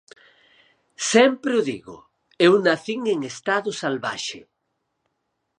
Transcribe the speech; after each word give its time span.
Sempre 1.11 1.51
o 1.59 1.65
digo: 1.71 1.97
eu 2.45 2.53
nacín 2.65 3.01
en 3.13 3.19
estado 3.31 3.69
salvaxe. 3.81 4.39